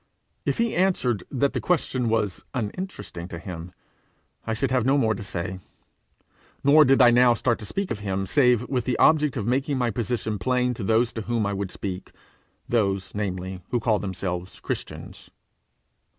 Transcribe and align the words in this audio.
If 0.47 0.57
he 0.57 0.73
answered 0.75 1.23
that 1.29 1.53
the 1.53 1.61
question 1.61 2.09
was 2.09 2.43
uninteresting 2.55 3.27
to 3.27 3.37
him, 3.37 3.71
I 4.47 4.55
should 4.55 4.71
have 4.71 4.83
no 4.83 4.97
more 4.97 5.13
to 5.13 5.21
say; 5.23 5.59
nor 6.63 6.85
did 6.85 6.99
I 7.03 7.11
now 7.11 7.35
start 7.35 7.59
to 7.59 7.67
speak 7.67 7.91
of 7.91 7.99
him 7.99 8.25
save 8.25 8.67
with 8.67 8.85
the 8.85 8.97
object 8.97 9.37
of 9.37 9.45
making 9.45 9.77
my 9.77 9.91
position 9.91 10.39
plain 10.39 10.73
to 10.73 10.83
those 10.83 11.13
to 11.13 11.21
whom 11.21 11.45
I 11.45 11.53
would 11.53 11.69
speak 11.69 12.13
those, 12.67 13.13
namely, 13.13 13.61
who 13.69 13.79
call 13.79 13.99
themselves 13.99 14.59
Christians. 14.59 15.29